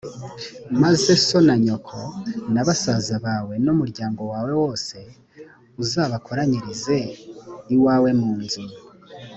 maze 0.81 1.11
so 1.27 1.37
na 1.47 1.55
nyoko 1.63 1.97
na 2.53 2.61
basaza 2.67 3.15
bawe, 3.25 3.53
n’umuryango 3.65 4.21
wawe 4.31 4.51
wose 4.61 4.95
uzabakoranyirize 5.81 6.97
iwawe 7.75 8.09
mu 8.21 8.31
nzu. 8.43 8.65